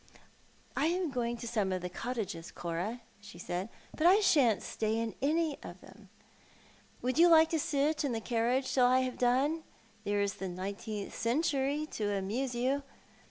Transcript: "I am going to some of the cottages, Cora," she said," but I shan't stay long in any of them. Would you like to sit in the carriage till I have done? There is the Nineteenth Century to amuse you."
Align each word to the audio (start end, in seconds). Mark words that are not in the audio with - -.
"I 0.75 0.87
am 0.87 1.11
going 1.11 1.37
to 1.37 1.47
some 1.47 1.71
of 1.71 1.83
the 1.83 1.87
cottages, 1.89 2.49
Cora," 2.49 3.01
she 3.19 3.37
said," 3.37 3.69
but 3.95 4.07
I 4.07 4.19
shan't 4.19 4.63
stay 4.63 4.95
long 4.95 5.13
in 5.13 5.15
any 5.21 5.59
of 5.61 5.79
them. 5.81 6.09
Would 7.03 7.19
you 7.19 7.27
like 7.27 7.51
to 7.51 7.59
sit 7.59 8.03
in 8.03 8.11
the 8.11 8.19
carriage 8.19 8.73
till 8.73 8.87
I 8.87 9.01
have 9.01 9.19
done? 9.19 9.61
There 10.03 10.21
is 10.21 10.33
the 10.33 10.47
Nineteenth 10.49 11.13
Century 11.15 11.85
to 11.91 12.11
amuse 12.13 12.55
you." 12.55 12.81